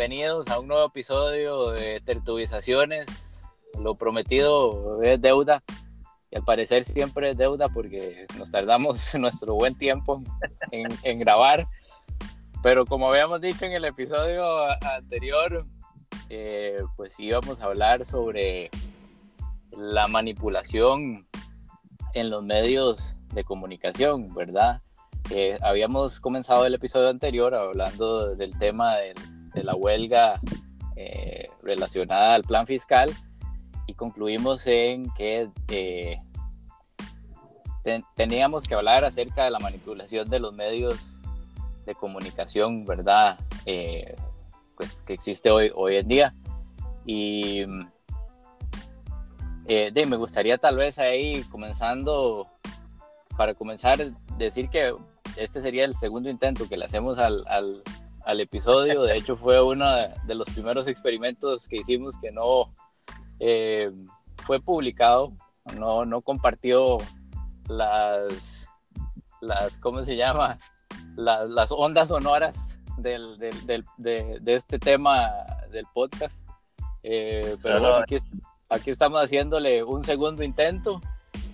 [0.00, 3.42] bienvenidos a un nuevo episodio de Tertubizaciones.
[3.78, 5.62] Lo prometido es deuda
[6.30, 10.22] y al parecer siempre es deuda porque nos tardamos nuestro buen tiempo
[10.70, 11.68] en, grabar.
[12.62, 15.66] Pero como habíamos dicho en el episodio anterior,
[16.30, 18.70] eh, pues íbamos a hablar sobre
[19.76, 21.26] la manipulación
[22.14, 24.80] en los medios de comunicación, ¿verdad?
[25.60, 28.96] habíamos comenzado el episodio anterior hablando del tema
[29.54, 30.40] de, la huelga
[30.96, 33.10] eh, relacionada al plan fiscal
[33.86, 36.18] y concluimos en que eh,
[38.14, 41.16] teníamos que hablar acerca de la manipulación de los medios
[41.86, 43.38] de comunicación, ¿verdad?
[43.66, 44.14] Eh,
[44.76, 46.34] pues, que existe hoy, hoy en día.
[47.04, 47.64] Y
[49.66, 52.46] de, me gustaría tal vez ahí comenzando,
[53.36, 53.98] para comenzar,
[54.36, 54.92] decir que
[55.36, 57.82] este sería el segundo intento que le hacemos al,
[58.38, 59.02] episodio.
[59.02, 59.84] De hecho, fue uno
[60.24, 62.66] de, los primeros experimentos que hicimos que no
[63.40, 63.90] eh,
[64.46, 65.32] fue publicado,
[65.76, 66.98] no, no compartió
[67.68, 68.68] las,
[69.40, 70.58] las, ¿cómo se llama?
[71.16, 75.30] Las, las ondas sonoras del, del, de, de, este tema
[75.70, 76.46] del podcast.
[77.02, 78.16] Eh, pero bueno, aquí,
[78.68, 81.00] aquí, estamos haciéndole un segundo intento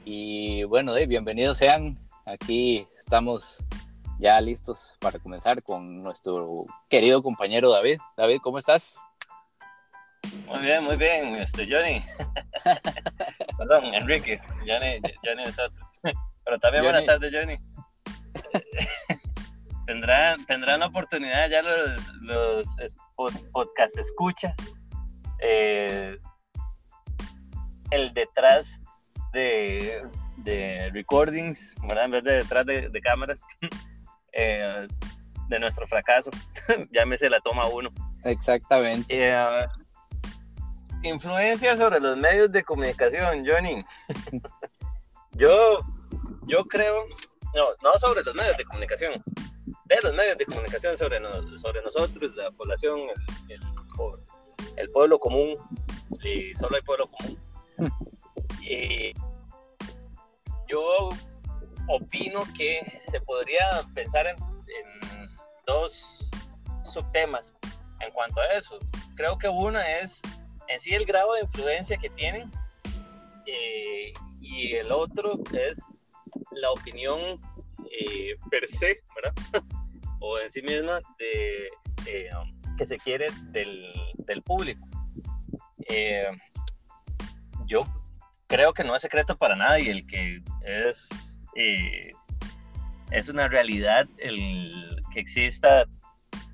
[0.04, 1.96] y bueno, bienvenidos sean.
[2.24, 3.62] Aquí estamos
[4.18, 7.98] ya listos para comenzar con nuestro querido compañero David.
[8.16, 8.96] David, ¿cómo estás?
[10.46, 12.02] Muy bien, muy bien, este Johnny.
[13.58, 15.44] Perdón, Enrique, Johnny, Johnny
[16.44, 17.56] Pero también buenas tardes, Johnny.
[19.86, 22.66] tendrán, tendrán oportunidad ya los, los
[23.52, 24.54] podcast escucha
[25.40, 26.18] eh,
[27.90, 28.80] el detrás
[29.32, 30.02] de,
[30.38, 32.06] de recordings, ¿verdad?
[32.06, 33.40] En vez de detrás de, de cámaras.
[34.38, 34.86] Eh,
[35.48, 36.30] de nuestro fracaso.
[36.90, 37.90] Llámese la toma uno.
[38.24, 39.06] Exactamente.
[39.08, 39.66] Eh,
[41.02, 43.82] influencia sobre los medios de comunicación, Johnny.
[45.32, 45.78] yo,
[46.46, 47.06] yo creo,
[47.54, 49.22] no, no sobre los medios de comunicación,
[49.86, 51.18] de los medios de comunicación sobre,
[51.58, 52.98] sobre nosotros, la población,
[53.48, 53.60] el,
[54.76, 55.56] el, pueblo común,
[56.22, 57.38] y solo hay pueblo común.
[58.62, 59.14] y
[60.68, 61.08] yo
[61.88, 64.36] opino que se podría pensar en,
[65.66, 66.30] dos
[66.84, 67.52] subtemas
[68.00, 68.78] en cuanto a eso.
[69.16, 70.22] Creo que uno es
[70.68, 72.50] en sí el grado de influencia que tienen
[73.46, 75.82] eh, y el otro es
[76.52, 77.40] la opinión
[77.90, 79.34] eh, per se, ¿verdad?
[80.20, 81.66] o en sí misma de,
[82.06, 82.30] eh,
[82.78, 84.86] que se quiere del, del público.
[87.66, 87.84] yo
[88.46, 91.08] creo que no es secreto para nadie el que es
[91.56, 92.12] eh,
[93.10, 95.86] es una realidad el que exista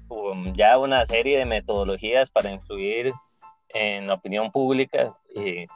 [0.08, 3.12] um, ya una serie de metodologías para influir
[3.74, 5.66] en la opinión pública eh,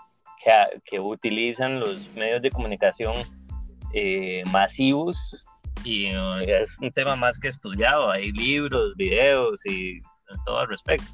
[0.84, 3.16] que, utilizan los medios de comunicación
[3.92, 5.16] eh, masivos
[5.82, 10.00] y es un tema más que estudiado, hay libros, videos y
[10.44, 11.06] todo al respecto.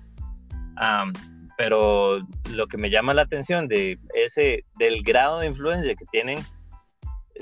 [1.56, 6.38] pero lo que me llama la atención de ese, del grado de influencia que tienen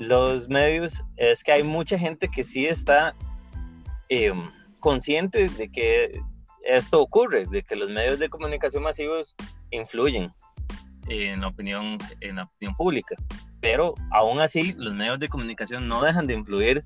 [0.01, 3.13] los medios es que hay mucha gente que sí está
[4.09, 6.19] em, consciente de que
[6.63, 9.35] esto ocurre, de que los medios de comunicación masivos
[9.69, 10.33] influyen
[11.07, 13.15] en la opinión, en la opinión pública.
[13.59, 16.83] Pero aún así, los medios de comunicación no dejan de influir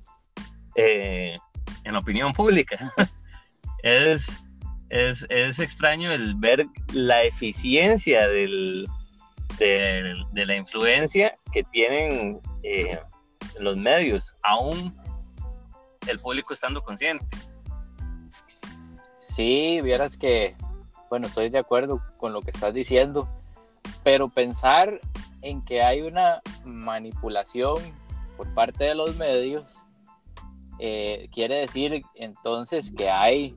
[0.74, 1.38] eh,
[1.84, 2.92] en la opinión pública.
[3.82, 4.44] es,
[4.90, 8.86] es, es, extraño el ver la eficiencia del,
[9.58, 12.98] de, la influencia que tienen eh,
[13.58, 14.96] los medios, aún
[16.06, 17.26] el público estando consciente.
[19.18, 20.56] Sí, vieras que,
[21.10, 23.28] bueno, estoy de acuerdo con lo que estás diciendo,
[24.02, 25.00] pero pensar
[25.42, 27.76] en que hay una manipulación
[28.36, 29.86] por parte de los medios
[30.78, 33.56] eh, quiere decir entonces que hay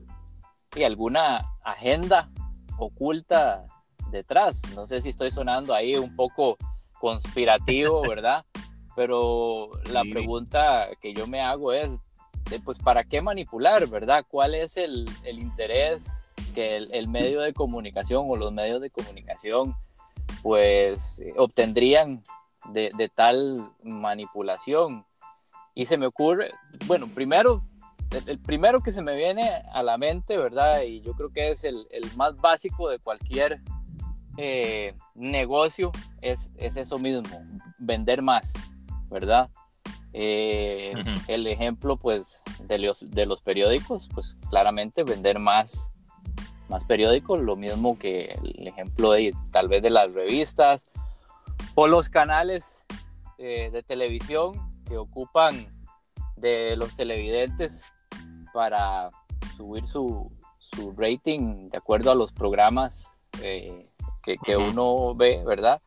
[0.84, 2.30] alguna agenda
[2.78, 3.66] oculta
[4.10, 4.62] detrás.
[4.74, 6.56] No sé si estoy sonando ahí un poco
[6.98, 8.44] conspirativo, ¿verdad?
[9.00, 11.88] pero la pregunta que yo me hago es,
[12.64, 14.26] pues, ¿para qué manipular, verdad?
[14.28, 16.12] ¿Cuál es el, interés
[16.54, 19.74] que el, medio de comunicación o los medios de comunicación,
[20.42, 22.22] pues, obtendrían
[22.74, 25.06] de, tal manipulación?
[25.74, 26.52] Y se me ocurre,
[26.86, 27.62] bueno, primero,
[28.26, 30.82] el, primero que se me viene a la mente, ¿verdad?
[30.82, 31.86] Y yo creo que es el,
[32.16, 33.62] más básico de cualquier
[34.40, 35.92] eh, negocio,
[36.22, 37.28] es, es eso mismo,
[37.78, 38.52] vender más.
[39.10, 39.50] ¿verdad?
[40.12, 40.94] Eh,
[41.28, 45.86] el ejemplo, pues, de los, de los periódicos, pues claramente vender más
[46.68, 50.86] más periódico, lo mismo que el ejemplo de tal vez de las revistas
[51.74, 52.84] o los canales
[53.38, 54.52] eh, de televisión
[54.86, 55.66] que ocupan
[56.36, 57.82] de los televidentes
[58.54, 59.10] para
[59.56, 63.08] subir su, su rating de acuerdo a los programas
[63.42, 63.82] eh,
[64.22, 65.80] que, que uno ve, ¿verdad?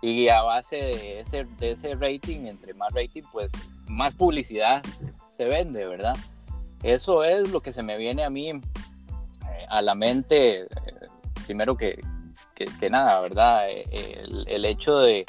[0.00, 3.50] Y a base de ese, de ese rating, entre más rating, pues
[3.86, 4.82] más publicidad
[5.32, 6.16] se vende, ¿verdad?
[6.82, 10.66] Eso es lo que se me viene a mí eh, a la mente, eh,
[11.46, 12.00] primero que,
[12.54, 13.68] que, nada, ¿verdad?
[13.70, 15.24] El, el hecho de,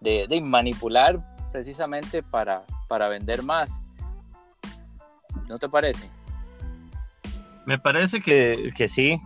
[0.00, 1.20] de, de, manipular
[1.50, 3.70] precisamente para, para vender más.
[5.48, 6.08] ¿No te parece?
[7.66, 9.20] Me parece que, que sí,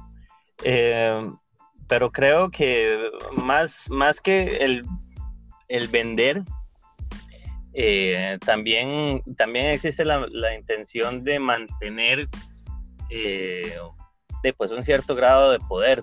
[0.64, 1.30] eh,
[1.88, 4.84] pero creo que más, más que el,
[5.68, 6.42] el vender,
[7.74, 12.28] eh, también, también existe la, la, intención de mantener
[13.10, 13.76] eh,
[14.56, 16.02] pues, un cierto grado de poder.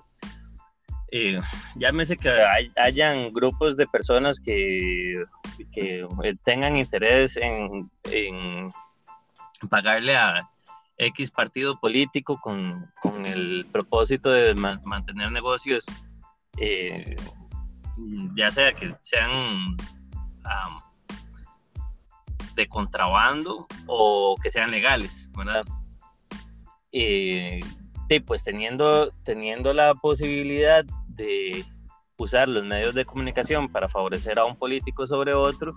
[1.10, 1.40] Eh,
[1.76, 5.22] llámese que hay, hayan grupos de personas que,
[5.72, 6.06] que
[6.44, 8.68] tengan interés en, en
[9.68, 10.48] pagarle a,
[10.96, 15.84] X partido político con, con el propósito de mantener negocios,
[16.58, 17.16] eh,
[18.36, 19.76] ya sea que sean
[22.54, 25.64] de contrabando o que sean legales, ¿verdad?
[26.92, 27.60] Eh,
[28.26, 31.64] pues teniendo, teniendo la posibilidad de
[32.16, 35.74] usar los medios de comunicación para favorecer a un político sobre otro,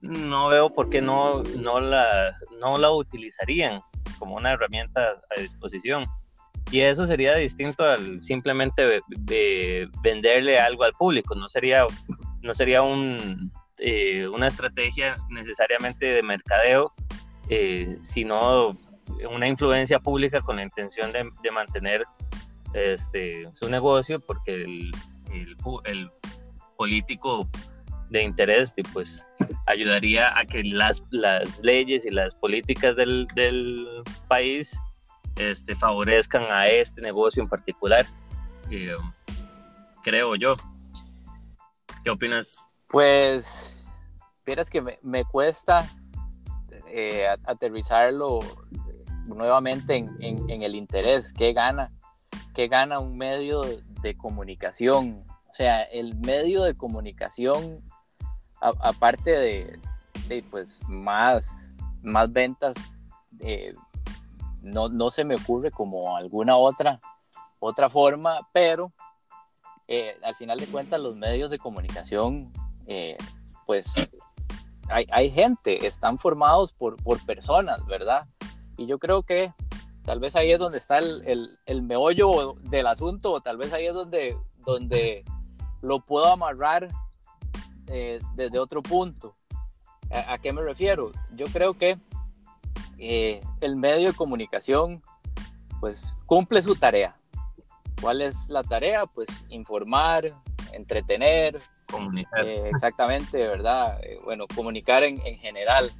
[0.00, 3.80] no veo por qué no, no, la, no la utilizarían
[4.18, 6.06] como una herramienta a disposición.
[6.70, 11.86] Y eso sería distinto al simplemente de, venderle algo al público, no sería,
[12.42, 12.80] no sería
[13.78, 16.92] eh, una estrategia necesariamente de mercadeo,
[17.48, 18.76] eh, sino
[19.30, 22.04] una influencia pública con la intención de, mantener
[22.72, 26.10] este, su negocio, porque el
[26.76, 27.48] político
[28.10, 29.24] de interés y pues
[29.66, 33.86] ayudaría a que las, las leyes y las políticas del, del
[34.28, 34.76] país
[35.36, 38.06] este, favorezcan a este negocio en particular,
[38.70, 38.94] eh,
[40.02, 40.54] creo yo.
[42.04, 42.66] ¿Qué opinas?
[42.88, 43.72] Pues,
[44.46, 45.88] vieras que me, me cuesta
[46.88, 48.40] eh, aterrizarlo
[49.26, 51.90] nuevamente en, en, en, el interés, ¿qué gana?
[52.54, 53.62] ¿Qué gana un medio
[54.02, 55.24] de comunicación?
[55.48, 57.82] O sea, el medio de comunicación
[58.64, 62.74] aparte de, pues más, más ventas,
[63.40, 63.74] eh,
[64.62, 67.00] no, no, se me ocurre como alguna otra,
[67.58, 68.92] otra forma, pero
[69.86, 72.52] eh, al final de cuentas los medios de comunicación,
[72.86, 73.18] eh,
[73.66, 73.92] pues
[74.88, 78.26] hay, hay, gente, están formados por, por, personas, ¿verdad?
[78.78, 79.52] Y yo creo que
[80.04, 83.74] tal vez ahí es donde está el, el, el meollo del asunto, o tal vez
[83.74, 85.24] ahí es donde, donde
[85.82, 86.88] lo puedo amarrar
[87.88, 89.36] eh, desde otro punto.
[90.10, 91.12] ¿A, qué me refiero?
[91.34, 91.98] Yo creo que
[92.98, 95.02] eh, el medio de comunicación
[95.80, 97.16] pues cumple su tarea.
[98.00, 99.06] ¿Cuál es la tarea?
[99.06, 100.32] Pues informar,
[100.72, 102.44] entretener, comunicar.
[102.44, 103.98] Eh, exactamente, ¿verdad?
[104.24, 105.90] bueno, comunicar en, en general.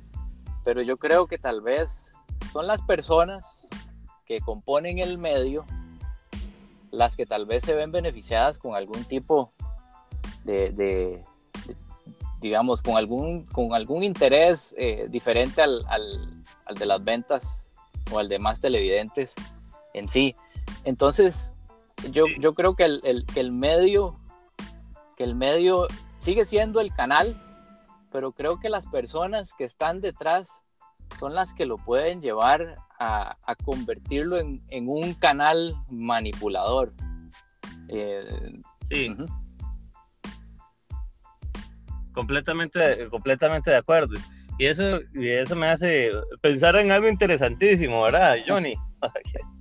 [0.65, 2.13] Pero yo creo que tal vez
[2.53, 3.69] son las personas
[4.27, 5.67] que componen el medio
[6.95, 9.53] las que tal vez se ven beneficiadas con algún tipo
[10.45, 11.23] de,
[12.45, 17.65] digamos, con algún, con algún interés eh, diferente al, al, al, de las ventas
[18.13, 19.35] o al de más televidentes
[19.95, 20.37] en sí.
[20.85, 21.55] Entonces,
[22.11, 24.21] yo, yo creo que el, el, que el medio,
[25.17, 25.87] que el medio
[26.21, 27.35] sigue siendo el canal,
[28.13, 30.51] pero creo que las personas que están detrás
[31.19, 36.93] son las que lo pueden llevar a, a convertirlo en, en, un canal manipulador.
[37.89, 38.61] Eh,
[38.91, 39.09] sí.
[39.09, 39.44] Uh -huh.
[42.15, 44.15] Completamente, completamente de acuerdo.
[44.59, 48.75] Y eso, y eso me hace pensar en algo interesantísimo, ¿verdad, Johnny?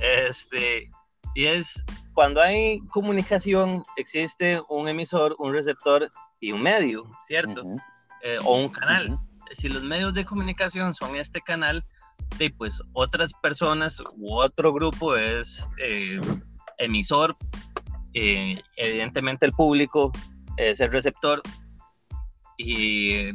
[0.00, 0.90] Este,
[1.34, 1.82] y es
[2.14, 7.64] cuando hay comunicación, existe un emisor, un receptor y un medio, ¿cierto?
[7.64, 7.82] Uh -huh.
[8.22, 9.10] eh, o un canal.
[9.10, 9.20] Uh -huh.
[9.52, 11.84] Si los medios de comunicación son este canal,
[12.36, 16.20] sí, pues otras personas u otro grupo es eh,
[16.78, 17.36] emisor,
[18.14, 20.12] eh, evidentemente el público
[20.56, 21.40] es el receptor
[22.56, 23.30] y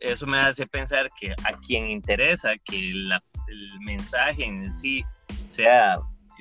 [0.00, 5.04] eso me hace pensar que a quien interesa que la, el mensaje en sí
[5.50, 5.96] sea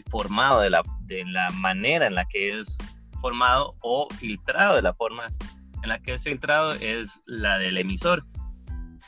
[0.10, 2.78] formado de la, de la manera en la que es
[3.22, 5.28] formado o filtrado de la forma
[5.84, 8.24] en la que es filtrado es la del emisor.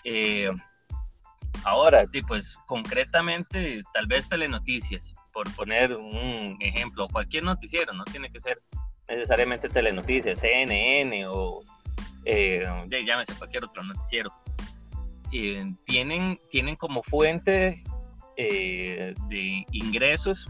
[0.03, 0.49] Eh,
[1.63, 8.39] ahora, pues concretamente, tal vez telenoticias, por poner un ejemplo, cualquier noticiero, no tiene que
[8.39, 8.61] ser
[9.07, 11.63] necesariamente Telenoticias, CNN o
[12.27, 12.67] eh,
[13.05, 14.33] llámese cualquier otro noticiero,
[15.31, 17.83] eh, tienen, tienen como fuente
[18.35, 20.47] eh, de ingresos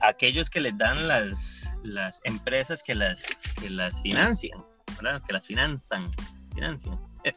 [0.00, 3.22] aquellos que les dan las, las empresas que las,
[3.60, 4.64] que las financian,
[5.00, 5.22] ¿verdad?
[5.26, 6.10] que las finanzan,
[6.54, 6.98] financian.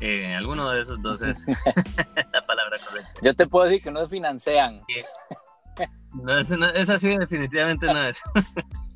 [0.00, 1.44] Eh, alguno de esos dos es
[2.32, 3.10] la palabra correcta.
[3.20, 4.80] Yo te puedo decir que no financian.
[6.14, 8.20] No, es, es así, definitivamente no es.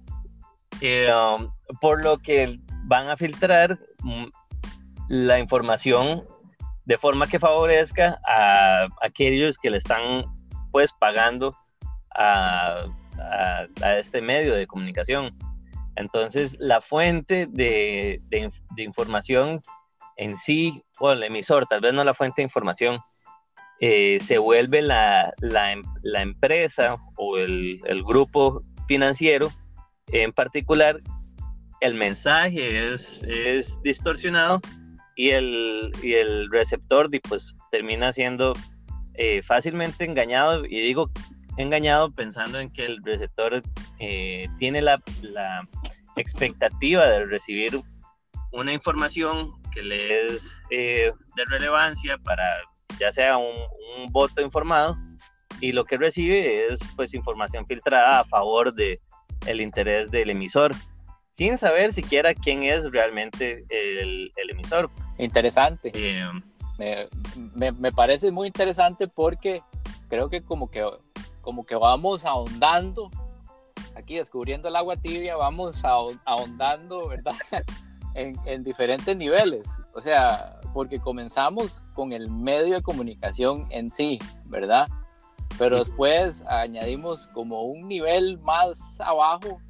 [0.82, 4.26] Um, por lo que van a filtrar mm,
[5.08, 6.24] la información
[6.84, 10.24] de forma que favorezca a aquellos que le están
[10.70, 11.56] pues pagando
[12.14, 12.86] a,
[13.98, 15.36] este medio de comunicación.
[15.96, 18.20] Entonces, la fuente de,
[18.76, 19.60] información
[20.16, 22.98] en sí, o el emisor, tal vez no la fuente de información,
[23.80, 25.32] eh, se vuelve la,
[26.02, 29.50] empresa o el, grupo financiero
[30.08, 31.00] en particular,
[31.82, 34.60] el mensaje es, es distorsionado
[35.16, 38.52] y el, y el receptor pues, termina siendo
[39.14, 41.10] eh, fácilmente engañado, y digo
[41.58, 43.60] engañado pensando en que el receptor
[43.98, 45.68] eh, tiene la, la,
[46.16, 47.80] expectativa de recibir
[48.52, 52.44] una información que le es eh, de relevancia para
[53.00, 53.54] ya sea un,
[53.96, 54.98] un, voto informado
[55.62, 59.00] y lo que recibe es pues información filtrada a favor de
[59.46, 60.72] el interés del emisor
[61.34, 64.90] sin saber siquiera quién es realmente el, emisor.
[65.18, 65.92] Interesante.
[65.94, 67.08] Eh,
[67.54, 69.62] me, parece muy interesante porque
[70.08, 70.84] creo que como que,
[71.40, 73.10] como que vamos ahondando,
[73.96, 75.82] aquí descubriendo el agua tibia, vamos
[76.24, 77.36] ahondando, ¿verdad?
[78.14, 79.68] en, en diferentes niveles.
[79.94, 84.88] O sea, porque comenzamos con el medio de comunicación en sí, ¿verdad?
[85.58, 89.60] Pero después añadimos como un nivel más abajo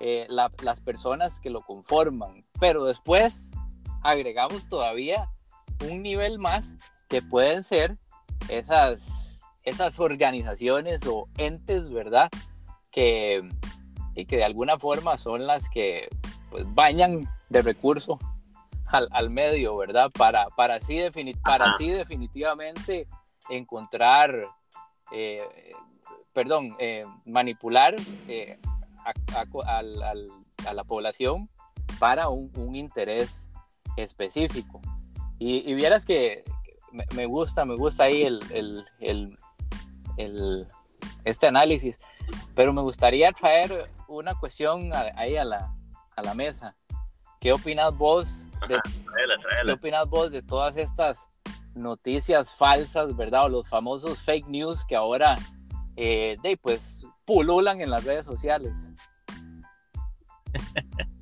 [0.00, 2.44] eh, las personas que lo conforman.
[2.60, 3.50] Pero después
[4.02, 5.30] agregamos todavía
[5.88, 6.76] un nivel más
[7.08, 7.98] que pueden ser
[8.48, 12.30] esas, esas organizaciones o entes, ¿verdad?
[12.90, 13.48] Que,
[14.14, 16.08] y que de alguna forma son las que
[16.50, 18.18] pues, bañan de recurso
[18.86, 20.10] al, medio, ¿verdad?
[20.10, 20.98] Para, para, así,
[21.44, 23.06] para así definitivamente
[23.50, 24.48] encontrar,
[25.12, 25.42] eh,
[26.32, 27.96] perdón, eh, manipular
[29.66, 29.82] a,
[30.72, 31.48] la población
[31.98, 33.46] para un, interés
[33.96, 34.80] específico.
[35.38, 36.44] Y, vieras que
[37.14, 39.38] me, gusta, me gusta ahí el,
[41.24, 41.98] este análisis,
[42.54, 45.72] pero me gustaría traer una cuestión ahí a la,
[46.16, 46.76] a la mesa.
[47.40, 48.26] ¿Qué opinas vos
[48.68, 48.80] de,
[49.64, 51.26] ¿qué opinas vos de todas estas
[51.74, 53.44] noticias falsas, verdad?
[53.44, 55.36] O los famosos fake news que ahora,
[55.96, 58.72] eh, de, pues, pululan en las redes sociales.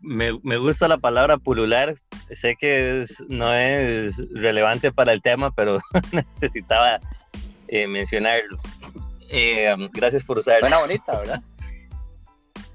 [0.00, 1.94] me, gusta la palabra pulular.
[2.32, 5.80] Sé que no es relevante para el tema, pero
[6.12, 7.00] necesitaba
[7.68, 8.58] eh, mencionarlo.
[9.28, 10.60] Eh, gracias por usarlo.
[10.60, 11.40] Suena bonita, ¿verdad?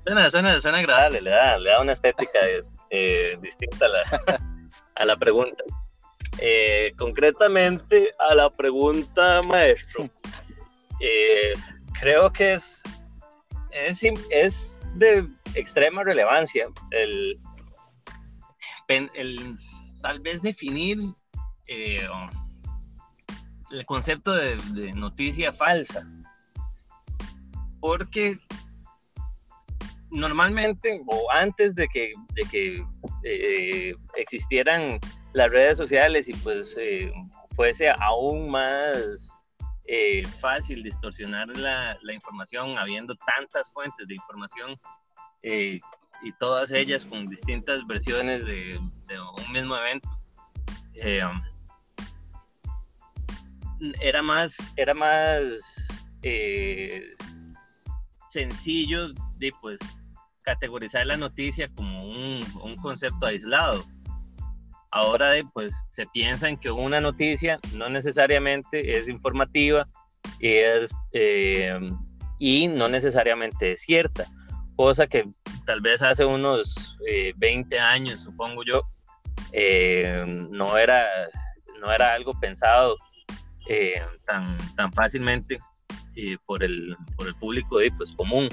[0.05, 2.39] Suena, suena, agradable, le da, le da una estética
[2.91, 4.39] eh, distinta a la,
[4.95, 5.63] a la pregunta.
[6.98, 10.07] concretamente a la pregunta, maestro.
[11.99, 12.83] Creo que es,
[13.71, 17.39] es, de extrema relevancia el,
[18.87, 19.57] el
[20.01, 20.99] tal vez definir
[21.67, 22.07] eh,
[23.71, 24.57] el concepto de,
[24.93, 26.07] noticia falsa.
[27.79, 28.37] Porque
[30.09, 32.85] normalmente o antes de que, de que
[33.23, 34.99] eh, existieran
[35.33, 37.11] las redes sociales y pues eh,
[37.55, 39.34] fuese aún más
[40.39, 44.79] fácil distorsionar la, información habiendo tantas fuentes de información
[45.43, 45.79] eh,
[46.23, 50.09] y todas ellas con distintas versiones de, un mismo evento.
[50.95, 51.21] Eh,
[54.01, 55.43] era más, era más
[56.21, 57.13] eh,
[58.29, 59.79] sencillo de pues
[60.41, 63.85] categorizar la noticia como un concepto aislado.
[64.95, 69.87] Ahora pues se piensa en que una noticia no necesariamente es informativa
[70.39, 70.89] es,
[72.39, 74.25] y no necesariamente es cierta
[74.75, 75.25] cosa que
[75.65, 76.97] tal vez hace unos
[77.37, 78.83] 20 eh, años, supongo yo,
[79.51, 81.05] eh, no, era,
[81.79, 82.95] no era algo pensado
[83.67, 85.57] eh, tan, tan fácilmente
[86.45, 88.47] por, el, por el público pues, común.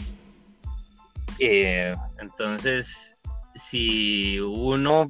[2.19, 3.17] entonces,
[3.55, 5.07] si uno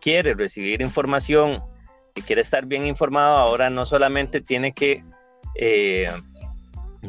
[0.00, 1.62] quiere recibir información
[2.14, 5.04] y quiere estar bien informado, ahora no solamente tiene que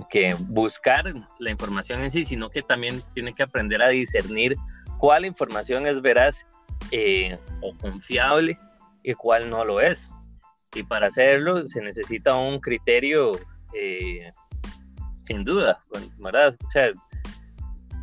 [0.10, 4.56] que buscar la información en sí, sino que también tiene que aprender a discernir
[4.98, 6.46] cuál información es veraz
[6.92, 8.58] eh, o confiable
[9.04, 10.10] y cuál no lo es.
[10.76, 13.32] Y para hacerlo se necesita un criterio
[13.74, 14.32] eh,
[15.24, 15.80] sin duda,
[16.18, 16.56] ¿verdad?
[16.66, 16.92] O sea,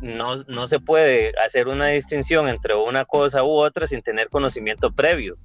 [0.01, 4.91] no, no, se puede hacer una distinción entre una cosa u otra sin tener conocimiento
[4.91, 5.37] previo.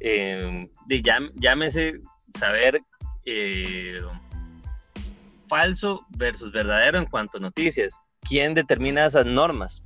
[0.00, 0.68] Eh,
[1.34, 2.00] llámese
[2.38, 2.80] saber
[3.24, 4.00] eh,
[5.48, 7.94] falso versus verdadero en cuanto a noticias.
[8.20, 9.82] ¿Quién determina esas normas?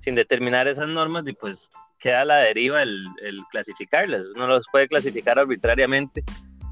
[0.00, 1.68] Sin determinar esas normas, pues
[1.98, 3.06] queda a la deriva el,
[3.50, 4.24] clasificarlas.
[4.34, 6.22] Uno los puede clasificar arbitrariamente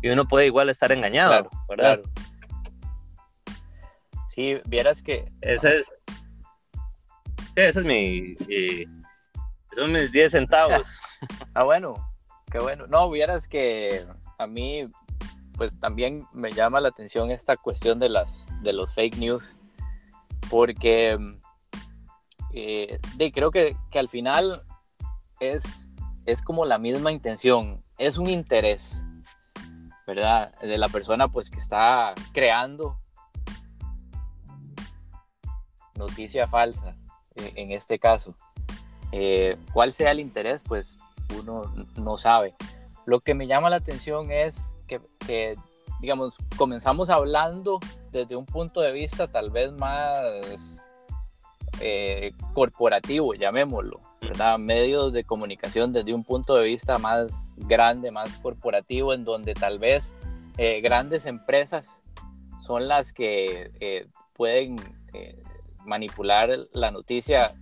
[0.03, 2.01] y uno puede igual estar engañado, ¿verdad?
[4.29, 5.27] Sí, vieras que...
[5.41, 5.93] Ese es...
[7.55, 8.35] Ese es mi...
[9.75, 10.83] son mis 10 centavos.
[11.55, 11.95] ah, bueno,
[12.51, 12.87] qué bueno.
[12.87, 14.05] No, vieras que
[14.39, 14.89] a mí
[15.57, 19.55] pues también me llama la atención esta cuestión de, las, de los fake news,
[20.51, 21.19] porque
[22.53, 22.99] eh,
[23.33, 24.63] creo que, al final
[25.41, 25.91] es,
[26.27, 29.03] es como la misma intención, es un interés,
[30.07, 30.53] ¿verdad?
[30.61, 32.99] De la persona pues que está creando
[35.95, 37.02] noticia falsa, eh,
[37.37, 38.35] en este caso.
[39.13, 40.63] Eh, ¿Cuál sea el interés?
[40.67, 40.99] Pues
[41.39, 42.55] uno no sabe.
[43.05, 45.57] Lo que me llama la atención es que,
[46.01, 50.81] digamos, comenzamos hablando desde un punto de vista tal vez más
[51.81, 54.59] eh, corporativo, llamémoslo, ¿verdad?
[54.59, 59.79] Medios de comunicación desde un punto de vista más grande, más corporativo, en donde tal
[59.79, 60.13] vez
[60.59, 61.99] eh, grandes empresas
[62.61, 64.77] son las que eh, pueden
[65.85, 67.55] manipular la noticia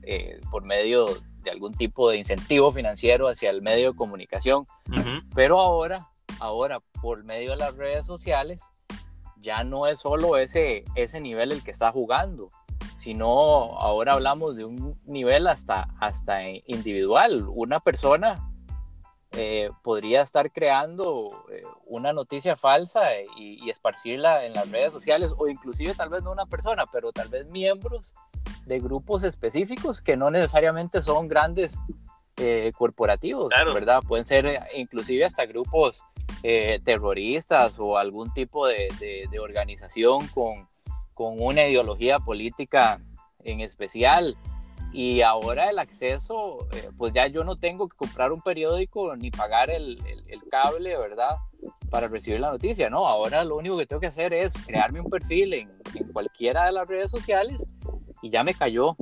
[0.50, 1.06] por medio
[1.42, 4.66] de algún tipo de incentivo financiero hacia el medio de comunicación.
[5.34, 8.62] Pero ahora ahora por medio de las redes sociales,
[9.40, 12.48] ya no es solo ese, ese nivel el que está jugando,
[12.98, 17.46] sino ahora hablamos de un nivel hasta, hasta individual.
[17.48, 18.49] Una persona
[19.32, 23.02] eh, podría estar creando eh, una noticia falsa
[23.36, 27.12] y, y, esparcirla en las redes sociales o inclusive tal vez no una persona, pero
[27.12, 28.12] tal vez miembros
[28.66, 31.78] de grupos específicos que no necesariamente son grandes
[32.42, 34.02] eh, corporativos, ¿verdad?
[34.06, 36.02] Pueden ser inclusive hasta grupos
[36.42, 38.88] eh, terroristas o algún tipo de,
[39.38, 40.66] organización con,
[41.14, 42.98] una ideología política
[43.44, 44.38] en especial.
[44.92, 49.30] Y ahora el acceso, eh, pues ya yo no tengo que comprar un periódico ni
[49.30, 49.98] pagar el,
[50.50, 51.36] cable, ¿verdad?
[51.90, 53.06] Para recibir la noticia, ¿no?
[53.06, 56.72] Ahora lo único que tengo que hacer es crearme un perfil en, en cualquiera de
[56.72, 57.64] las redes sociales
[58.20, 58.96] y ya me cayó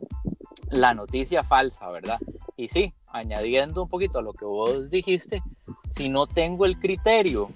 [0.70, 2.18] la noticia falsa, ¿verdad?
[2.56, 5.42] Y sí, añadiendo un poquito a lo que vos dijiste,
[5.90, 7.50] si no tengo el criterio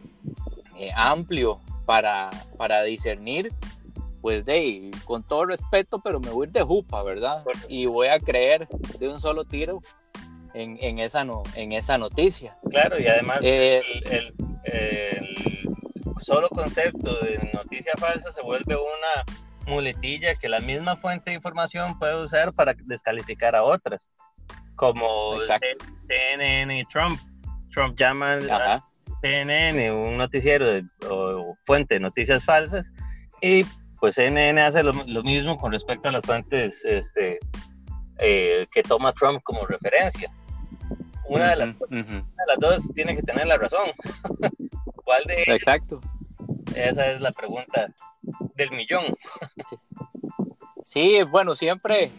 [0.79, 3.53] eh, amplio para, para discernir,
[4.22, 7.44] pues de con todo respeto, pero me voy a ir de jupa, ¿verdad?
[7.68, 8.68] Y voy a creer
[9.00, 9.80] de un solo tiro
[10.54, 12.56] en, en esa, no, en esa noticia.
[12.70, 14.32] Claro, y además eh, el,
[14.64, 15.68] el,
[16.20, 19.24] solo concepto de noticia falsa se vuelve una
[19.66, 24.08] muletilla que la misma fuente de información puede usar para descalificar a otras,
[24.76, 25.40] como
[26.06, 27.18] CNN y Trump.
[27.72, 28.85] Trump llama a
[29.20, 30.66] CNN un noticiero
[31.11, 32.92] o fuente de noticias falsas
[33.40, 33.64] y
[34.02, 37.38] pues CNN hace lo, mismo con respecto a las fuentes este,
[38.18, 40.28] eh, que toma Trump como referencia.
[41.28, 43.92] Una, de las, las, dos tiene que tener la razón.
[45.04, 46.00] ¿Cuál de Exacto.
[46.74, 47.94] Esa es la pregunta
[48.56, 49.16] del millón.
[50.82, 52.10] Sí, bueno, siempre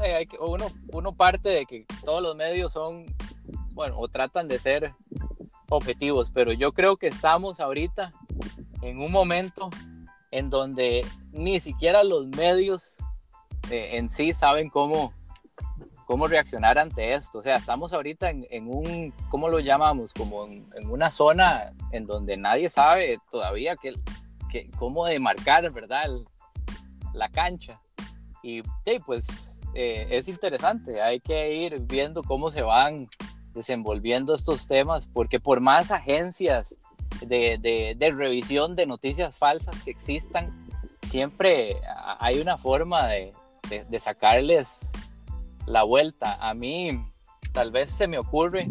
[0.00, 3.04] eh, hay que, uno, uno parte de que todos los medios son
[3.72, 4.94] bueno, o tratan de ser
[5.70, 8.12] objetivos, pero yo creo que estamos ahorita
[8.82, 9.70] en un momento
[10.32, 12.96] en donde ni siquiera los medios
[13.70, 15.12] eh, en sí saben cómo,
[16.06, 17.38] cómo reaccionar ante esto.
[17.38, 20.12] O sea, estamos ahorita en, un, ¿cómo lo llamamos?
[20.12, 23.94] Como en, una zona en donde nadie sabe todavía que,
[24.50, 26.10] que, cómo demarcar, ¿verdad?
[27.12, 27.80] la cancha.
[28.42, 28.62] Y
[29.06, 29.26] pues
[29.74, 33.06] eh, es interesante, hay que ir viendo cómo se van
[33.54, 36.76] desenvolviendo estos temas, porque por más agencias
[37.20, 40.68] de, de, revisión de noticias falsas que existan,
[41.08, 41.76] siempre
[42.18, 43.32] hay una forma de,
[43.88, 44.80] de, sacarles
[45.66, 46.36] la vuelta.
[46.40, 46.98] A mí
[47.52, 48.68] tal vez se me ocurre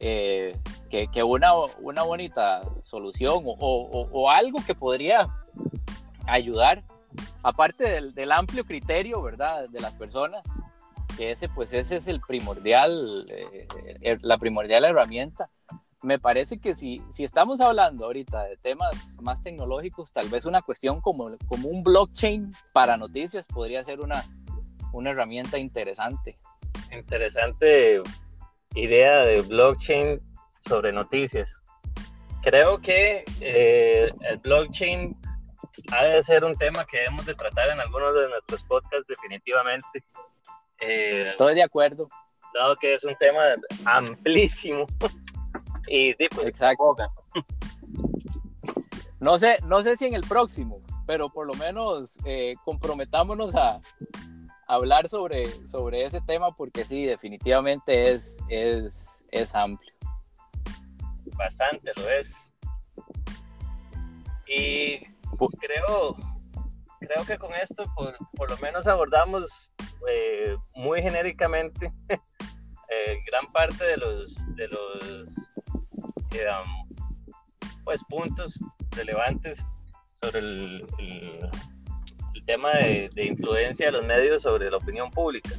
[0.00, 0.56] eh,
[0.90, 5.28] que, que, una, una bonita solución o, o, o, algo que podría
[6.26, 6.82] ayudar,
[7.42, 10.42] aparte del, del amplio criterio, ¿verdad?, de las personas,
[11.16, 13.66] que ese pues ese es el primordial, eh,
[14.00, 15.50] eh, la primordial herramienta,
[16.02, 20.62] me parece que si, si estamos hablando ahorita de temas más tecnológicos, tal vez una
[20.62, 24.24] cuestión como, como un blockchain para noticias podría ser una,
[24.92, 26.38] una herramienta interesante.
[26.90, 28.02] Interesante
[28.74, 30.20] idea de blockchain
[30.60, 31.50] sobre noticias.
[32.42, 35.16] Creo que eh, el blockchain
[35.92, 40.04] ha de ser un tema que debemos de tratar en algunos de nuestros podcasts definitivamente.
[40.80, 42.08] Eh, Estoy de acuerdo.
[42.54, 43.40] Dado que es un tema
[43.84, 44.86] amplísimo
[45.88, 46.94] y pues, Exacto.
[49.20, 53.80] No sé, no sé si en el próximo, pero por lo menos eh, comprometámonos a,
[54.66, 59.92] hablar sobre, sobre ese tema porque sí, definitivamente es, es, es amplio.
[61.36, 62.34] Bastante lo es.
[64.46, 65.04] Y
[65.60, 66.16] creo,
[67.00, 69.50] creo que con esto por, por lo menos abordamos
[70.08, 75.41] eh, muy genéricamente eh, gran parte de los, de los
[77.84, 78.58] pues, puntos
[78.90, 79.64] relevantes
[80.22, 80.86] sobre el,
[82.44, 85.50] tema de, de, influencia de los medios sobre la opinión pública.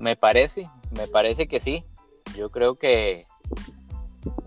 [0.00, 1.84] Me parece, me parece que sí.
[2.36, 3.26] Yo creo que,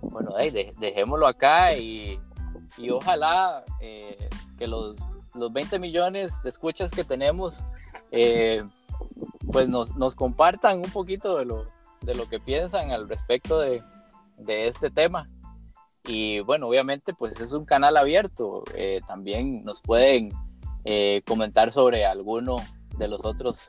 [0.01, 0.33] bueno,
[0.77, 2.19] dejémoslo acá y,
[2.77, 4.27] y ojalá eh,
[4.57, 4.97] que los,
[5.33, 7.63] los 20 millones de escuchas que tenemos,
[8.11, 8.63] eh,
[9.51, 11.74] pues nos, nos compartan un poquito de lo,
[12.05, 13.83] de lo que piensan al respecto de,
[14.37, 15.25] de este tema.
[16.07, 18.63] Y bueno, obviamente pues es un canal abierto.
[18.75, 20.31] Eh, también nos pueden
[20.83, 22.57] eh, comentar sobre alguno
[22.97, 23.59] de los otros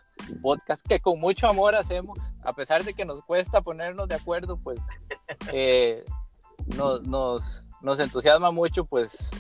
[0.43, 2.19] podcasts que con mucho amor hacemos.
[2.43, 4.81] A pesar de que nos cuesta ponernos de acuerdo, pues
[5.53, 6.05] eh,
[6.77, 9.31] nos, nos, nos, entusiasma mucho pues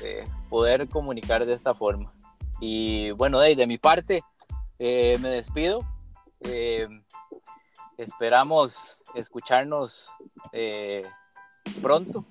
[0.48, 2.12] poder comunicar de esta forma.
[2.60, 4.22] Y bueno, de, de mi parte,
[4.78, 5.80] me despido.
[7.98, 10.06] Esperamos escucharnos
[10.52, 11.04] eh,
[11.80, 12.26] pronto.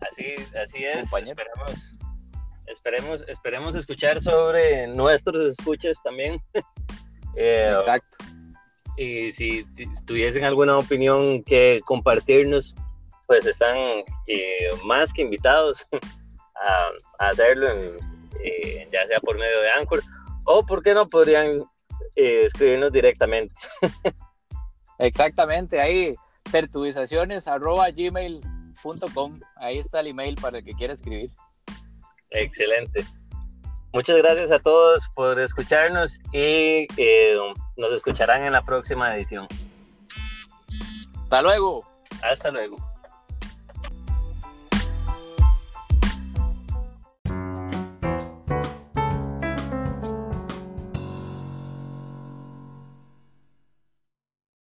[0.00, 1.10] Así, así es.
[2.66, 6.40] Esperemos, esperemos, escuchar sobre nuestros escuchas también.
[7.38, 8.16] Eh, Exacto.
[8.96, 9.66] Y si
[10.06, 12.74] tuviesen alguna opinión que compartirnos,
[13.26, 13.76] pues están
[14.26, 15.84] eh, más que invitados
[17.18, 17.98] a, hacerlo,
[18.90, 20.00] ya sea por medio de Anchor,
[20.44, 21.62] o por qué no podrían
[22.14, 23.54] eh, escribirnos directamente.
[24.98, 26.14] Exactamente, ahí
[26.50, 31.30] pertubizaciones arroba gmail.com, ahí está el email para el que quiera escribir.
[32.30, 33.04] Excelente.
[33.92, 37.38] Muchas gracias a todos por escucharnos y eh,
[37.76, 39.48] nos escucharán en la próxima edición.
[41.22, 41.86] Hasta luego.
[42.22, 42.76] Hasta luego.